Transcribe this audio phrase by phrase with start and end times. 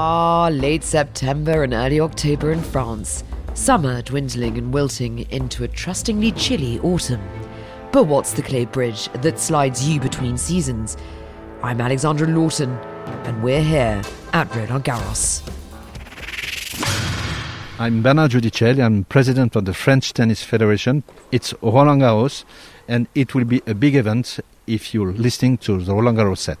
[0.00, 3.24] Ah, late September and early October in France.
[3.54, 7.20] Summer dwindling and wilting into a trustingly chilly autumn.
[7.90, 10.96] But what's the clay bridge that slides you between seasons?
[11.64, 12.70] I'm Alexandra Lawton,
[13.26, 14.00] and we're here
[14.32, 15.42] at Roland Garros.
[17.80, 18.80] I'm Bernard Giudicelli.
[18.80, 21.02] I'm president of the French Tennis Federation.
[21.32, 22.44] It's Roland Garros,
[22.86, 24.38] and it will be a big event
[24.68, 26.58] if you're listening to the Roland Garros set.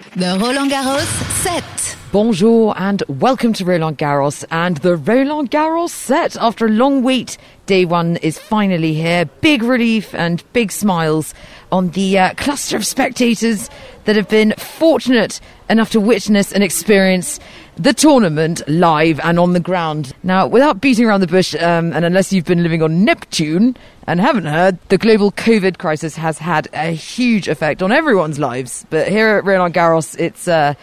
[0.00, 1.04] The Roland Garros
[1.42, 1.96] set.
[2.10, 6.38] Bonjour and welcome to Roland Garros and the Roland Garros set.
[6.38, 9.26] After a long wait, day one is finally here.
[9.42, 11.34] Big relief and big smiles
[11.72, 13.70] on the uh, cluster of spectators
[14.04, 17.38] that have been fortunate enough to witness and experience
[17.76, 20.12] the tournament live and on the ground.
[20.22, 24.20] Now, without beating around the bush, um, and unless you've been living on Neptune and
[24.20, 28.84] haven't heard, the global COVID crisis has had a huge effect on everyone's lives.
[28.90, 30.76] But here at Roland Garros, it's a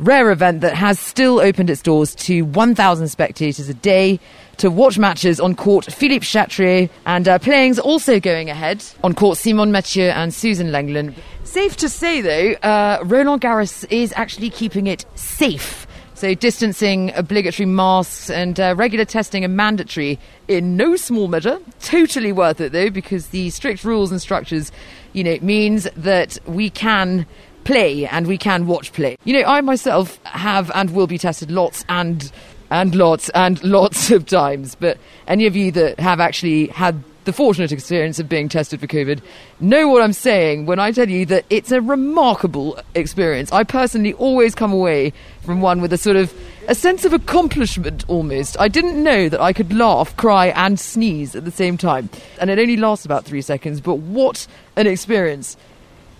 [0.00, 4.18] rare event that has still opened its doors to 1,000 spectators a day
[4.60, 9.38] to watch matches on court Philippe Chatrier and uh, playings also going ahead on court
[9.38, 11.14] Simonne Mathieu and Suzanne Lenglen.
[11.44, 15.86] Safe to say though, uh, Roland Garros is actually keeping it safe.
[16.12, 21.58] So distancing, obligatory masks, and uh, regular testing are mandatory in no small measure.
[21.80, 24.70] Totally worth it though, because the strict rules and structures,
[25.14, 27.26] you know, means that we can
[27.64, 29.16] play and we can watch play.
[29.24, 32.30] You know, I myself have and will be tested lots and
[32.70, 34.74] and lots and lots of times.
[34.74, 38.86] But any of you that have actually had the fortunate experience of being tested for
[38.86, 39.20] COVID
[39.60, 43.52] know what I'm saying when I tell you that it's a remarkable experience.
[43.52, 45.12] I personally always come away
[45.42, 46.32] from one with a sort of
[46.66, 48.58] a sense of accomplishment almost.
[48.58, 52.08] I didn't know that I could laugh, cry, and sneeze at the same time.
[52.40, 54.46] And it only lasts about three seconds, but what
[54.76, 55.56] an experience.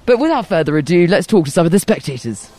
[0.06, 2.50] But without further ado, let's talk to some of the spectators.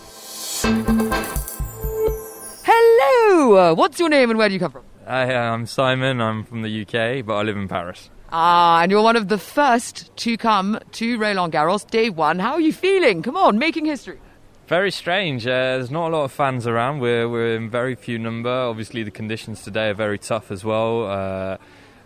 [2.64, 3.21] Hello!
[3.42, 4.84] Uh, What's your name and where do you come from?
[5.08, 6.22] Hi, I'm Simon.
[6.22, 8.12] I'm from the UK, but I live in Paris.
[8.32, 12.38] Ah, and you're one of the first to come to Roland Garros, day one.
[12.38, 13.24] How are you feeling?
[13.24, 14.20] Come on, making history.
[14.68, 15.48] Very strange.
[15.48, 17.00] Uh, there's not a lot of fans around.
[17.00, 18.52] We're we're in very few number.
[18.52, 21.06] Obviously, the conditions today are very tough as well.
[21.06, 21.58] Uh,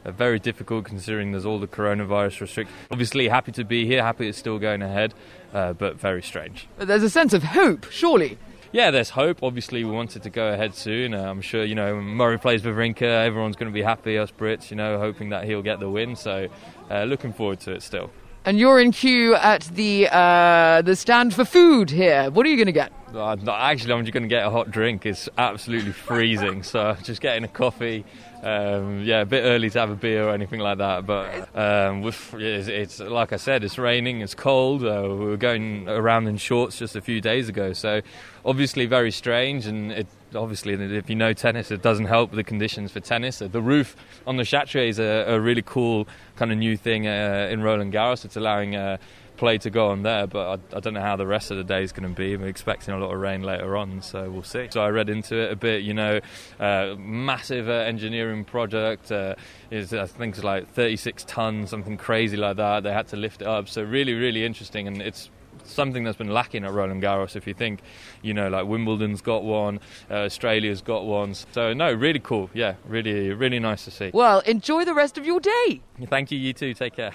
[0.06, 2.78] uh, very difficult considering there's all the coronavirus restrictions.
[2.92, 4.02] Obviously, happy to be here.
[4.02, 5.14] Happy it's still going ahead,
[5.54, 6.68] uh, but very strange.
[6.78, 8.38] But there's a sense of hope, surely.
[8.72, 9.44] Yeah, there's hope.
[9.44, 11.14] Obviously, we wanted to go ahead soon.
[11.14, 14.70] Uh, I'm sure, you know, Murray plays Wawrinka, everyone's going to be happy, us Brits,
[14.70, 16.16] you know, hoping that he'll get the win.
[16.16, 16.48] So,
[16.90, 18.12] uh, looking forward to it still.
[18.48, 22.30] And you're in queue at the uh, the stand for food here.
[22.30, 22.94] What are you going to get?
[23.12, 25.04] Uh, actually, I'm just going to get a hot drink.
[25.06, 28.06] It's absolutely freezing, so just getting a coffee.
[28.46, 31.08] Um, yeah, a bit early to have a beer or anything like that.
[31.08, 34.86] But um, it's, it's like I said, it's raining, it's cold.
[34.86, 38.02] Uh, we were going around in shorts just a few days ago, so
[38.46, 39.66] obviously very strange.
[39.66, 43.40] And it, obviously, if you know tennis, it doesn't help the conditions for tennis.
[43.40, 43.96] The roof
[44.28, 47.94] on the Chatrier is a, a really cool kind of new thing uh, in Roland
[47.94, 48.26] Garros.
[48.26, 48.98] It's allowing uh,
[49.38, 51.64] play to go on there, but I, I, don't know how the rest of the
[51.64, 52.36] day is going to be.
[52.38, 54.68] We're expecting a lot of rain later on, so we'll see.
[54.72, 56.20] So I read into it a bit, you know,
[56.60, 59.12] uh, massive uh, engineering project.
[59.12, 59.36] Uh,
[59.72, 62.84] is I think it's like 36 tons, something crazy like that.
[62.84, 65.30] They had to lift it up, so really, really interesting, and it's
[65.64, 67.36] something that's been lacking at Roland Garros.
[67.36, 67.82] If you think,
[68.22, 69.80] you know, like Wimbledon's got one,
[70.10, 71.34] uh, Australia's got one.
[71.34, 72.50] So no, really cool.
[72.54, 74.12] Yeah, really, really nice to see.
[74.14, 75.82] Well, enjoy the rest of your day.
[76.06, 76.38] Thank you.
[76.38, 76.74] You too.
[76.74, 77.14] Take care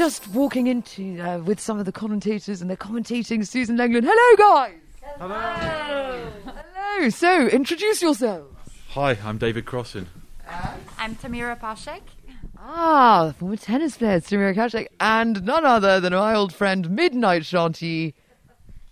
[0.00, 4.02] just walking into uh, with some of the commentators and they're commentating Suzanne Lenglen.
[4.02, 4.72] Hello, guys.
[5.18, 6.32] Hello.
[6.46, 7.10] Hello.
[7.10, 8.56] So, introduce yourselves.
[8.92, 10.06] Hi, I'm David Crossan.
[10.96, 12.00] I'm Tamira Paszek.
[12.58, 18.14] Ah, former tennis player Tamira Paszek, and none other than my old friend Midnight Shanty,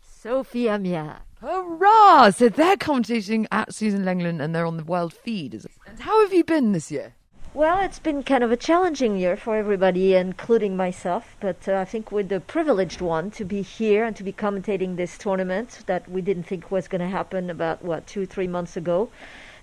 [0.02, 1.20] Sophie Amiach.
[1.40, 2.28] Hurrah!
[2.28, 5.54] So they're commentating at Suzanne Lenglen and they're on the world feed.
[5.86, 7.14] And how have you been this year?
[7.58, 11.34] Well, it's been kind of a challenging year for everybody, including myself.
[11.40, 14.94] But uh, I think we're the privileged one to be here and to be commentating
[14.94, 18.76] this tournament that we didn't think was going to happen about what two, three months
[18.76, 19.10] ago.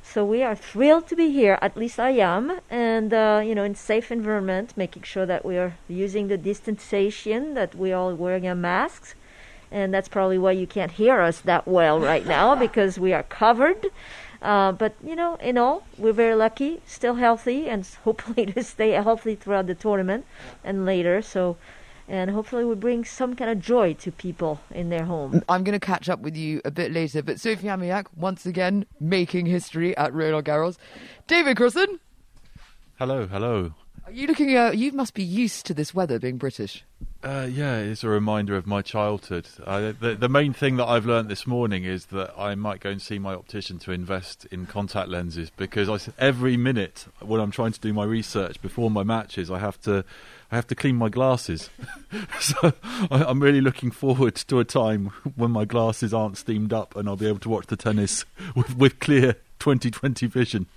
[0.03, 1.57] So we are thrilled to be here.
[1.61, 5.57] At least I am, and uh, you know, in safe environment, making sure that we
[5.57, 9.15] are using the distanciation, that we are all wearing our masks,
[9.71, 13.23] and that's probably why you can't hear us that well right now because we are
[13.23, 13.87] covered.
[14.45, 18.91] Uh, but you know, in all, we're very lucky, still healthy, and hopefully to stay
[18.91, 20.23] healthy throughout the tournament
[20.63, 21.19] and later.
[21.23, 21.57] So,
[22.07, 25.41] and hopefully we bring some kind of joy to people in their home.
[25.49, 28.85] I'm going to catch up with you a bit later, but Sophie Amiach once again
[28.99, 30.77] making history at Roland Garros.
[31.25, 31.99] David Crossan.
[32.99, 33.73] Hello, hello.
[34.05, 34.55] Are you looking?
[34.55, 36.83] Uh, you must be used to this weather, being British.
[37.23, 39.47] Uh, yeah, it's a reminder of my childhood.
[39.65, 42.91] Uh, the, the main thing that I've learned this morning is that I might go
[42.91, 47.49] and see my optician to invest in contact lenses because I, every minute when I'm
[47.49, 50.05] trying to do my research before my matches, I have to
[50.51, 51.71] I have to clean my glasses.
[52.39, 52.73] so
[53.09, 57.09] I, I'm really looking forward to a time when my glasses aren't steamed up and
[57.09, 58.23] I'll be able to watch the tennis
[58.55, 60.67] with, with clear 2020 vision.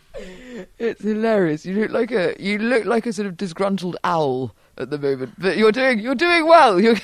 [0.78, 1.64] It's hilarious.
[1.66, 5.34] You look like a you look like a sort of disgruntled owl at the moment,
[5.38, 6.80] but you're doing you're doing well.
[6.88, 6.96] You're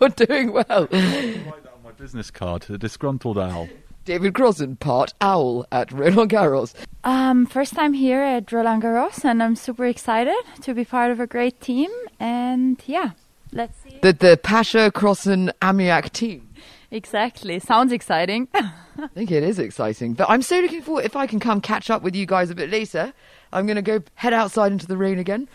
[0.00, 0.66] you're doing well.
[0.68, 3.68] I'll write that on my business card, a disgruntled owl.
[4.04, 6.74] David Crossan, part owl at Roland Garros.
[7.04, 11.20] Um, first time here at Roland Garros, and I'm super excited to be part of
[11.20, 11.90] a great team.
[12.20, 13.12] And yeah,
[13.52, 13.98] let's see.
[14.02, 16.48] The the Pasha Crossan Amiach team.
[16.94, 17.58] Exactly.
[17.58, 18.46] Sounds exciting.
[18.54, 21.04] I think it is exciting, but I'm so looking forward.
[21.04, 23.12] If I can come catch up with you guys a bit later,
[23.52, 25.48] I'm going to go head outside into the rain again.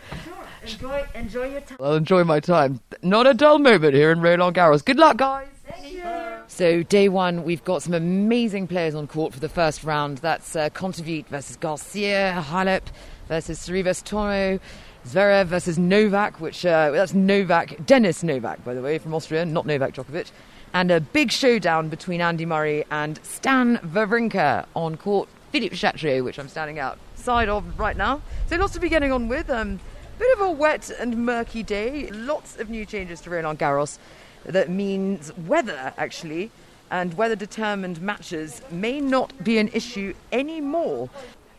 [0.62, 1.78] Enjoy, enjoy your time.
[1.80, 2.80] I'll enjoy my time.
[3.00, 4.84] Not a dull moment here in Roland Garros.
[4.84, 5.48] Good luck, guys.
[5.66, 6.04] Thank you.
[6.48, 10.18] So day one, we've got some amazing players on court for the first round.
[10.18, 12.82] That's uh, Kontaveit versus Garcia, Halep
[13.28, 14.60] versus Sorribes Tormo,
[15.06, 19.64] Zverev versus Novak, which uh, that's Novak, Dennis Novak, by the way, from Austria, not
[19.64, 20.32] Novak Djokovic.
[20.72, 25.28] And a big showdown between Andy Murray and Stan Wawrinka on court.
[25.50, 28.22] Philippe Chatrier, which I'm standing outside of right now.
[28.46, 29.50] So lots to be getting on with.
[29.50, 29.80] Um,
[30.18, 32.08] bit of a wet and murky day.
[32.10, 33.98] Lots of new changes to Roland Garros.
[34.44, 36.50] That means weather, actually,
[36.90, 41.10] and weather determined matches may not be an issue anymore.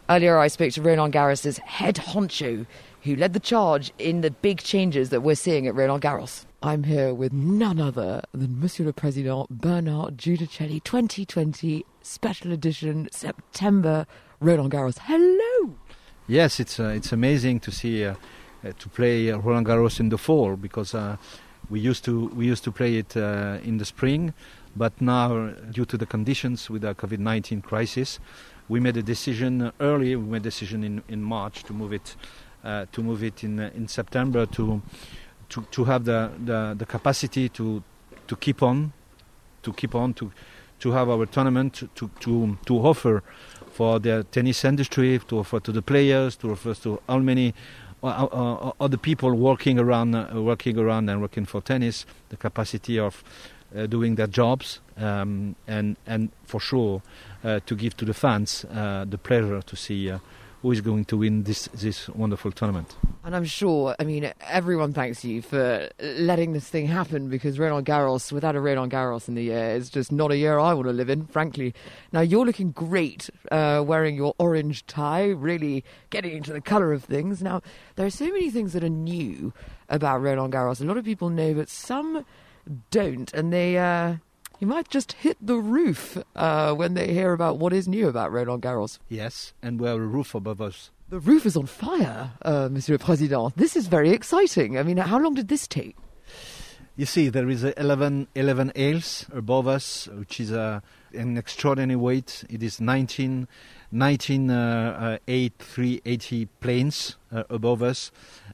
[0.09, 2.65] Earlier, I spoke to Roland Garros' head honcho,
[3.03, 6.45] who led the charge in the big changes that we're seeing at Roland Garros.
[6.63, 14.05] I'm here with none other than Monsieur le Président Bernard Giudicelli 2020 special edition September
[14.39, 14.99] Roland Garros.
[14.99, 15.73] Hello!
[16.27, 18.13] Yes, it's uh, it's amazing to see uh,
[18.63, 21.17] uh, to play Roland Garros in the fall because uh,
[21.71, 24.31] we used to we used to play it uh, in the spring,
[24.75, 28.19] but now uh, due to the conditions with the COVID-19 crisis,
[28.69, 30.15] we made a decision early.
[30.15, 32.15] We made a decision in, in March to move it
[32.63, 34.83] to move it in in September to
[35.51, 37.83] to to have the, the, the capacity to
[38.27, 38.91] to keep on
[39.61, 40.31] to keep on to
[40.79, 43.21] to have our tournament to to to offer
[43.71, 47.53] for the tennis industry to offer to the players to offer to how many
[48.03, 52.97] uh, uh, other people working around uh, working around and working for tennis the capacity
[52.97, 53.23] of
[53.75, 57.01] uh, doing their jobs um, and and for sure
[57.43, 60.17] uh, to give to the fans uh, the pleasure to see uh,
[60.61, 62.95] who is going to win this this wonderful tournament.
[63.23, 67.85] And I'm sure, I mean, everyone thanks you for letting this thing happen because Roland
[67.85, 70.87] Garros, without a Roland Garros in the year, is just not a year I want
[70.87, 71.73] to live in, frankly.
[72.11, 77.03] Now, you're looking great uh, wearing your orange tie, really getting into the colour of
[77.03, 77.41] things.
[77.41, 77.61] Now,
[77.95, 79.53] there are so many things that are new
[79.89, 80.81] about Roland Garros.
[80.81, 82.25] A lot of people know, but some
[82.89, 83.33] don't.
[83.33, 83.77] And they.
[83.77, 84.15] Uh,
[84.61, 88.31] you might just hit the roof uh, when they hear about what is new about
[88.31, 88.99] Roland Garros.
[89.09, 90.91] Yes, and we have a roof above us.
[91.09, 93.51] The roof is on fire, uh, Monsieur le Président.
[93.55, 94.77] This is very exciting.
[94.77, 95.97] I mean, how long did this take?
[96.95, 101.95] You see, there is a 11, 11 ales above us, which is a, an extraordinary
[101.95, 102.43] weight.
[102.47, 103.47] It is 19,
[103.91, 108.11] 19 uh, uh, 8380 planes uh, above us,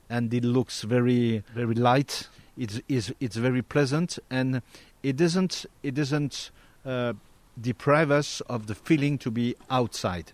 [0.10, 2.30] and it looks very, very light.
[2.58, 4.62] It's, it's, it's very pleasant, and
[5.04, 6.52] it doesn't, it doesn't
[6.86, 7.14] uh,
[7.60, 10.32] deprive us of the feeling to be outside.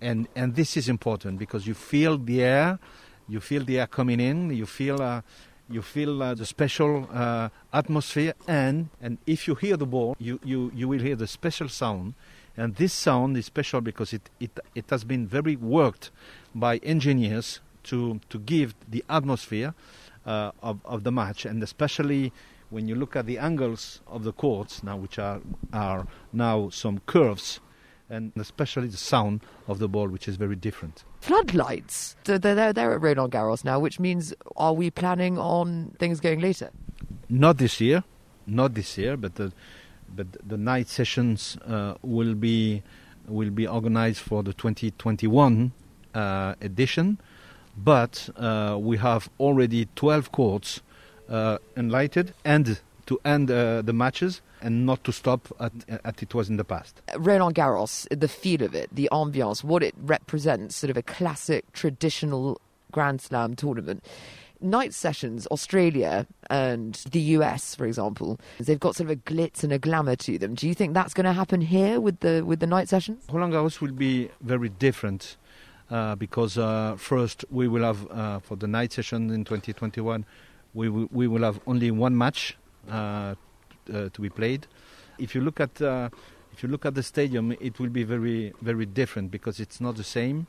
[0.00, 2.78] And, and this is important because you feel the air,
[3.28, 5.22] you feel the air coming in, you feel uh,
[5.68, 8.34] you feel uh, the special uh, atmosphere.
[8.46, 12.14] And and if you hear the ball you, you, you will hear the special sound.
[12.56, 16.10] And this sound is special because it, it, it has been very worked
[16.54, 19.74] by engineers to, to give the atmosphere
[20.24, 21.44] uh, of, of the match.
[21.44, 22.32] And especially
[22.70, 25.40] when you look at the angles of the courts now which are,
[25.72, 27.60] are now some curves
[28.08, 32.14] and especially the sound of the ball which is very different Floodlights.
[32.24, 36.20] So they're, they're, they're at Roland Garros now, which means are we planning on things
[36.20, 36.70] going later?
[37.28, 38.04] Not this year,
[38.46, 39.52] not this year, but the
[40.14, 42.84] but the night sessions uh, will be
[43.26, 45.72] will be organized for the 2021
[46.14, 47.18] uh, edition.
[47.76, 50.80] But uh, we have already 12 courts
[51.28, 55.72] uh, enlightened and to end uh, the matches and not to stop at,
[56.04, 57.00] at it was in the past.
[57.16, 61.70] Roland Garros, the feel of it, the ambiance, what it represents, sort of a classic
[61.72, 64.04] traditional Grand Slam tournament.
[64.60, 69.72] Night sessions, Australia and the US, for example, they've got sort of a glitz and
[69.72, 70.54] a glamour to them.
[70.54, 73.22] Do you think that's going to happen here with the with the night sessions?
[73.30, 75.36] Roland Garros will be very different
[75.90, 80.24] uh, because uh, first we will have uh, for the night session in 2021
[80.76, 82.56] we will, we will have only one match
[82.90, 82.92] uh,
[83.92, 84.66] uh, to be played.
[85.18, 86.10] If you look at uh,
[86.52, 89.96] if you look at the stadium, it will be very very different because it's not
[89.96, 90.46] the same.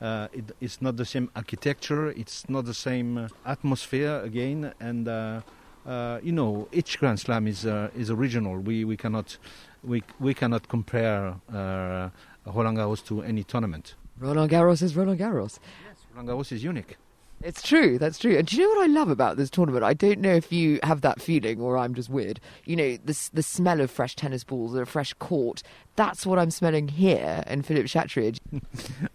[0.00, 2.10] Uh, it, it's not the same architecture.
[2.10, 5.40] It's not the same atmosphere again, and uh,
[5.86, 8.58] uh, you know each Grand Slam is uh, is original.
[8.58, 9.38] We we cannot
[9.82, 12.10] we we cannot compare uh,
[12.46, 13.94] Roland Garros to any tournament.
[14.18, 15.58] Roland Garros is Roland Garros.
[15.86, 16.96] Yes, Roland Garros is unique.
[17.42, 18.36] It's true, that's true.
[18.36, 19.82] And do you know what I love about this tournament?
[19.82, 22.38] I don't know if you have that feeling or I'm just weird.
[22.66, 25.62] You know, the, the smell of fresh tennis balls, a fresh court.
[25.96, 28.38] That's what I'm smelling here in Philippe Chatrier.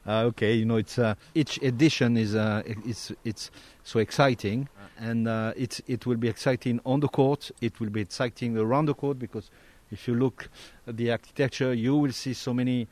[0.07, 3.51] Uh, okay, you know, it's uh, each edition is uh, it's it's
[3.83, 7.51] so exciting, and uh, it's it will be exciting on the court.
[7.61, 9.51] It will be exciting around the court because
[9.91, 10.49] if you look
[10.87, 12.87] at the architecture, you will see so many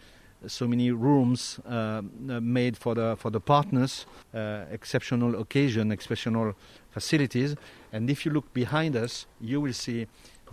[0.47, 2.01] so many rooms uh, uh,
[2.41, 6.53] made for the for the partners, uh, exceptional occasion, exceptional
[6.91, 7.55] facilities,
[7.91, 10.07] and if you look behind us, you will see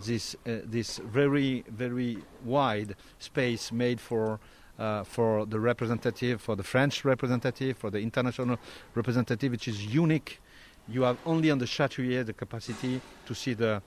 [0.05, 4.39] this uh, this very very wide space made for
[4.79, 8.57] uh, for the representative, for the French representative, for the international
[8.95, 10.41] representative, which is unique.
[10.87, 13.81] You have only on the Chatrier the capacity to see the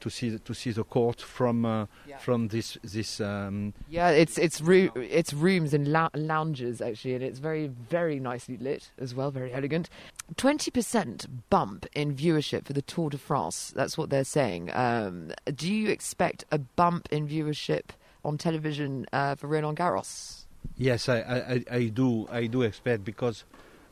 [0.00, 1.86] to see to see the court from uh,
[2.20, 7.22] from this this um, Yeah, it's it's roo- it's rooms and lou- lounges actually, and
[7.24, 9.88] it's very very nicely lit as well, very elegant.
[10.36, 13.72] Twenty percent bump in viewership for the Tour de France.
[13.74, 14.70] That's what they're saying.
[14.74, 17.90] Um, do you expect a bump in viewership
[18.24, 20.44] on television uh, for Roland Garros?
[20.76, 23.44] Yes, I, I, I- do I do expect because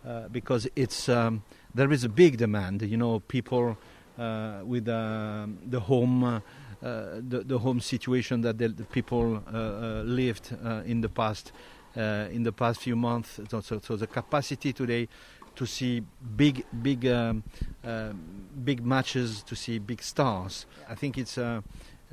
[0.07, 1.43] uh, because it's um,
[1.75, 2.83] there is a big demand.
[2.83, 3.79] You know, people
[4.17, 6.41] with um, the home uh,
[6.85, 11.09] uh, the, the home situation that the, the people uh, uh, lived uh, in the
[11.09, 11.51] past
[11.97, 13.41] uh, in the past few months.
[13.49, 15.09] So, so, so the capacity today
[15.57, 16.03] to see
[16.37, 17.43] big big um,
[17.85, 18.21] um
[18.65, 20.67] big matches, to see big stars.
[20.89, 21.39] I think it's.
[21.39, 21.63] Uh,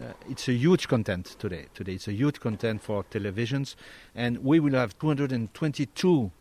[0.02, 1.66] uh, it's a huge content today.
[1.76, 3.76] Today, it's a huge content for televisions,
[4.16, 6.32] and we will have 222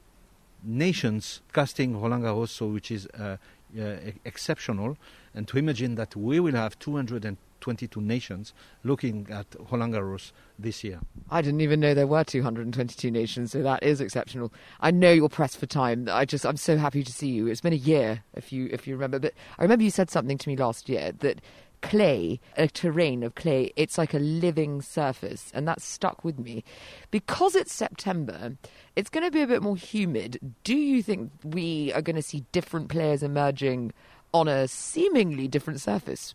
[0.63, 3.37] nations casting Roland Garros, so which is uh, uh,
[3.79, 4.97] Uh, e- exceptional.
[5.33, 10.99] And to imagine that we will have 222 nations looking at Roland Garros this year.
[11.31, 14.53] I didn't even know there were 222 nations, so that is exceptional.
[14.81, 16.09] I know you're pressed for time.
[16.11, 17.47] I just, I'm so happy to see you.
[17.47, 19.21] It's been a year, if you if you remember.
[19.21, 21.41] But I remember you said something to me last year that
[21.83, 26.65] clay, a terrain of clay, it's like a living surface, and that stuck with me.
[27.11, 28.57] Because it's September,
[28.97, 30.39] it's going to be a bit more humid.
[30.65, 33.93] Do you think we are going to see different players emerging
[34.33, 36.35] on a seemingly different surface?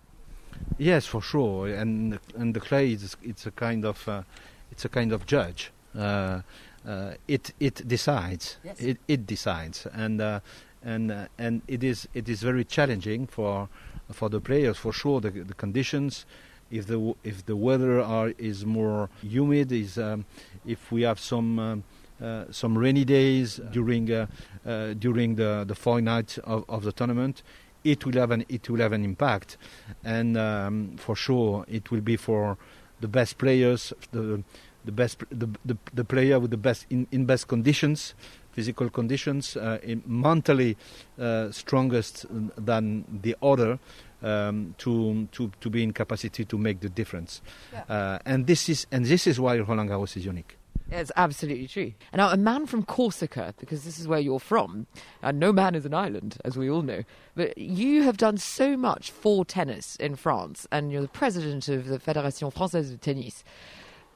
[0.77, 1.67] Yes, for sure.
[1.67, 4.23] And and the clay is it's a kind of uh,
[4.71, 5.71] it's a kind of judge.
[5.97, 6.41] Uh,
[6.87, 8.57] uh, it it decides.
[8.63, 8.79] Yes.
[8.79, 10.39] It it decides, and uh,
[10.85, 13.67] and uh, and it is it is very challenging for
[14.11, 15.19] for the players for sure.
[15.19, 16.25] The, the conditions.
[16.71, 20.25] If the if the weather are is more humid, is um,
[20.65, 21.83] if we have some um,
[22.21, 24.25] uh, some rainy days during uh,
[24.65, 27.43] uh, during the the four nights of, of the tournament,
[27.83, 29.57] it will have an it will have an impact,
[30.03, 32.57] and um, for sure it will be for
[32.99, 34.43] the best players, the
[34.85, 38.15] the best the the, the player with the best in, in best conditions,
[38.55, 40.77] physical conditions, uh, in mentally
[41.19, 42.25] uh, strongest
[42.57, 43.79] than the other.
[44.23, 47.41] Um, to to to be in capacity to make the difference,
[47.89, 50.57] uh, and this is and this is why Roland Garros is unique.
[50.91, 51.93] It's absolutely true.
[52.11, 54.85] And now, a man from Corsica, because this is where you're from,
[55.21, 57.03] and no man is an island, as we all know,
[57.35, 61.87] but you have done so much for tennis in France, and you're the president of
[61.87, 63.43] the Fédération Française de Tennis.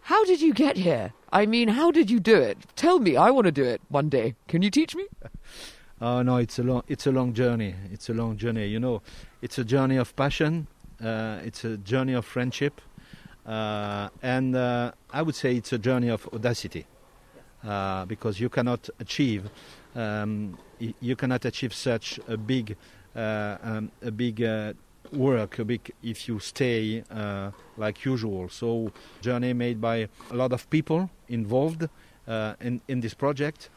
[0.02, 1.14] How did you get here?
[1.32, 2.58] I mean, how did you do it?
[2.76, 4.36] Tell me, I want to do it one day.
[4.48, 5.08] Can you teach me?
[6.02, 7.76] Oh no, it's a long it's a long journey.
[7.92, 8.68] It's a long journey.
[8.68, 9.02] You know,
[9.42, 10.68] it's a journey of passion.
[11.04, 12.80] Uh, it's a journey of friendship,
[13.46, 16.86] uh, and uh, I would say it's a journey of audacity,
[17.68, 19.50] uh, because you cannot achieve
[19.94, 20.58] um,
[21.02, 22.78] you cannot achieve such a big
[23.14, 24.74] uh, um, a big uh,
[25.12, 25.66] work a
[26.04, 28.50] if you stay uh, like usual.
[28.50, 28.92] So
[29.22, 31.88] journey made by a lot of people involved
[32.28, 33.70] uh, in in this project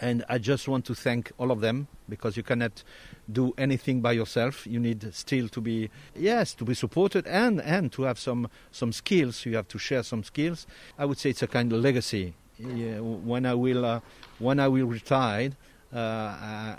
[0.00, 2.82] and I just want to thank all of them because you cannot
[3.30, 4.66] do anything by yourself.
[4.66, 8.92] You need still to be yes to be supported and and to have some some
[8.92, 9.44] skills.
[9.44, 10.66] You have to share some skills.
[10.98, 12.34] I would say it's a kind of legacy.
[12.58, 14.00] Yeah, when I will uh,
[14.38, 15.50] when I will retire,
[15.92, 16.76] uh,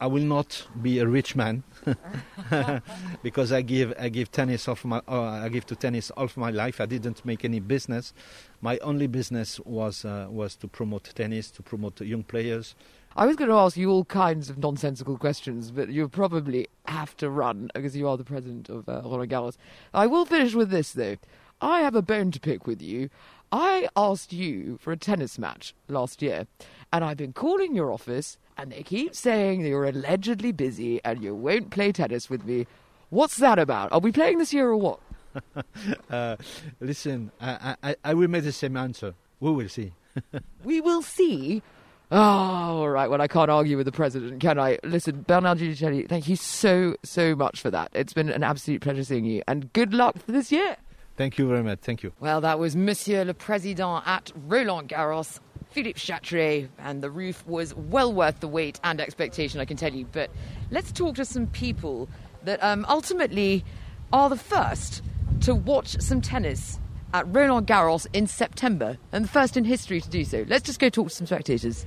[0.00, 1.62] I, will not be a rich man
[3.22, 6.36] because I give I give tennis of my uh, I give to tennis all of
[6.36, 6.80] my life.
[6.80, 8.12] I didn't make any business.
[8.60, 12.74] My only business was uh, was to promote tennis, to promote young players.
[13.16, 17.16] I was going to ask you all kinds of nonsensical questions, but you probably have
[17.16, 19.56] to run because you are the president of uh, Roland Garros.
[19.92, 21.16] I will finish with this though.
[21.60, 23.10] I have a bone to pick with you.
[23.52, 26.46] I asked you for a tennis match last year,
[26.92, 31.22] and I've been calling your office, and they keep saying that you're allegedly busy and
[31.22, 32.66] you won't play tennis with me.
[33.10, 33.92] What's that about?
[33.92, 35.00] Are we playing this year or what?
[36.10, 36.36] Uh,
[36.80, 39.14] listen, I, I, I will make the same answer.
[39.38, 39.92] We will see.
[40.64, 41.62] We will see.
[42.10, 43.08] Oh, all right.
[43.08, 44.78] Well, I can't argue with the president, can I?
[44.82, 47.90] Listen, Bernard Giudicelli, thank you so, so much for that.
[47.94, 50.76] It's been an absolute pleasure seeing you, and good luck for this year.
[51.20, 51.80] Thank you very much.
[51.82, 52.14] Thank you.
[52.18, 55.38] Well, that was Monsieur le Président at Roland Garros,
[55.70, 59.92] Philippe Chatrier, and the roof was well worth the wait and expectation, I can tell
[59.92, 60.06] you.
[60.10, 60.30] But
[60.70, 62.08] let's talk to some people
[62.44, 63.66] that um, ultimately
[64.14, 65.02] are the first
[65.42, 66.80] to watch some tennis
[67.12, 70.46] at Roland Garros in September, and the first in history to do so.
[70.48, 71.84] Let's just go talk to some spectators.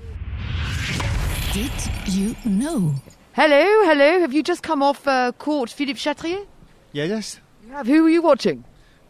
[1.54, 1.72] Did
[2.06, 2.94] you know?
[3.32, 4.20] Hello, hello.
[4.20, 6.46] Have you just come off uh, court Philippe Chatrier?
[6.92, 7.40] Yeah, yes.
[7.66, 7.88] You have.
[7.88, 8.64] Who were you watching?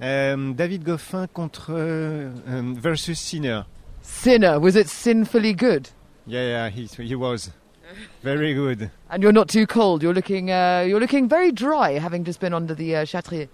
[0.04, 3.66] Um, David Goffin contre um, versus Sinner.
[4.02, 4.60] Sinner.
[4.60, 5.90] Was it sinfully good?
[6.26, 7.52] Yeah, yeah, he, he was
[8.22, 8.92] very good.
[9.10, 10.04] And you're not too cold.
[10.04, 13.48] You're looking, uh, you're looking very dry, having just been under the uh, Chatrier.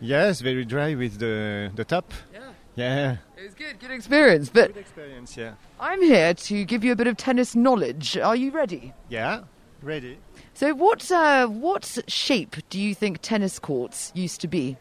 [0.00, 2.12] Yes, very dry with the the top.
[2.32, 2.40] Yeah.
[2.76, 4.50] Yeah, It was good, good experience.
[4.50, 5.36] But good experience.
[5.36, 8.16] Yeah, I'm here to give you a bit of tennis knowledge.
[8.18, 8.92] Are you ready?
[9.08, 9.40] yeah,
[9.82, 10.18] ready.
[10.54, 14.76] So, what uh, what shape do you think tennis courts used to be?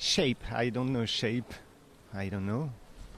[0.00, 1.52] Shape, I don't know shape.
[2.14, 2.72] I don't know.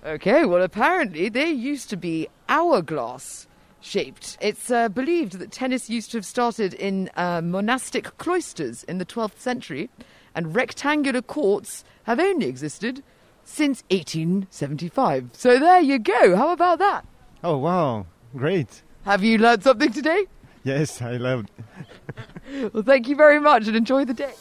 [0.04, 3.46] Okay, well, apparently they used to be hourglass
[3.80, 4.36] shaped.
[4.40, 9.06] It's uh, believed that tennis used to have started in uh, monastic cloisters in the
[9.06, 9.90] 12th century,
[10.34, 13.04] and rectangular courts have only existed
[13.44, 15.30] since 1875.
[15.34, 16.34] So there you go.
[16.34, 17.06] How about that?
[17.44, 18.82] Oh wow, great.
[19.04, 20.26] Have you learned something today?
[20.64, 21.48] Yes, I loved.
[22.74, 24.34] Well, thank you very much and enjoy the day.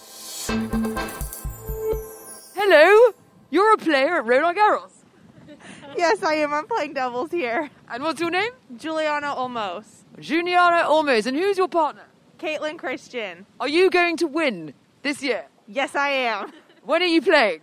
[2.63, 3.11] Hello,
[3.49, 4.91] you're a player at Roland Garros.
[5.97, 6.53] Yes, I am.
[6.53, 7.71] I'm playing doubles here.
[7.89, 8.51] And what's your name?
[8.77, 11.25] Giuliana Olmos, Giuliana Olmos.
[11.25, 12.03] And who's your partner?
[12.37, 13.47] Caitlin Christian.
[13.59, 15.45] Are you going to win this year?
[15.67, 16.49] Yes, I am.
[16.49, 16.51] Uh,
[16.83, 17.61] When are you playing?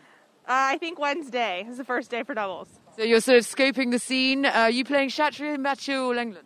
[0.49, 2.69] I think Wednesday is the first day for doubles.
[2.97, 4.47] So you're sort of scoping the scene.
[4.47, 6.39] Uh, are you playing Chatrier, Mathieu, or Lenglen?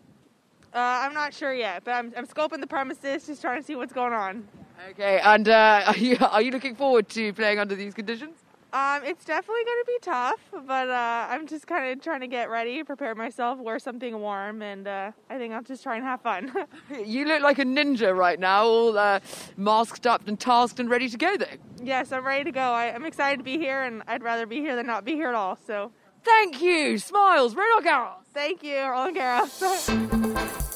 [0.74, 3.76] Uh, I'm not sure yet, but I'm, I'm scoping the premises, just trying to see
[3.76, 4.46] what's going on.
[4.90, 8.37] Okay, and uh, are, you, are you looking forward to playing under these conditions?
[8.72, 12.26] Um, it's definitely going to be tough, but uh, I'm just kind of trying to
[12.26, 16.04] get ready, prepare myself, wear something warm, and uh, I think I'll just try and
[16.04, 16.50] have fun.
[17.04, 19.20] You look like a ninja right now, all uh,
[19.58, 21.46] masked up and tasked and ready to go, though.
[21.82, 22.61] yes, I'm ready to go.
[22.61, 25.28] I, I'm excited to be here, and I'd rather be here than not be here
[25.28, 25.58] at all.
[25.66, 25.92] So
[26.24, 26.96] Thank you.
[26.98, 28.24] Smiles, Roland Garros.
[28.32, 30.68] thank you, Roland Garros.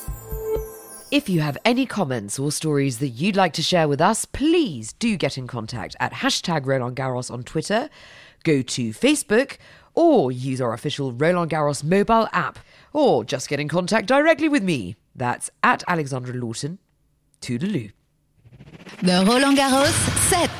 [1.17, 4.93] If you have any comments or stories that you'd like to share with us, please
[4.93, 7.89] do get in contact at hashtag Roland Garros on Twitter,
[8.45, 9.57] go to Facebook,
[9.95, 12.59] or use our official Roland Garros mobile app,
[12.93, 14.97] or just get in contact directly with me.
[15.15, 16.81] That's at Alexandra Lawton.
[17.41, 17.93] Toodaloo.
[19.01, 19.95] The Roland Garros
[20.29, 20.51] set.